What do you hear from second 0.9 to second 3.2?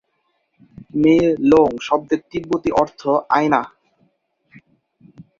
মে-লোং শব্দের তিব্বতী অর্থ